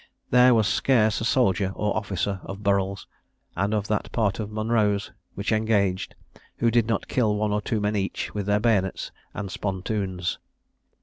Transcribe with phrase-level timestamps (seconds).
[0.31, 3.05] There was scarce a soldier or officer of Burrel's,
[3.55, 6.15] and of that part of Monro's which engaged,
[6.57, 10.39] who did not kill one or two men each with their bayonets and spontoons.